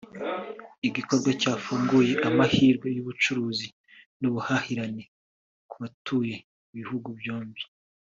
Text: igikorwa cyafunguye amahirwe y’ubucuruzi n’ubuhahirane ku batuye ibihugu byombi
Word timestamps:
igikorwa 0.87 1.29
cyafunguye 1.41 2.13
amahirwe 2.29 2.87
y’ubucuruzi 2.95 3.67
n’ubuhahirane 4.19 5.03
ku 5.69 5.75
batuye 5.81 6.35
ibihugu 6.71 7.09
byombi 7.19 7.61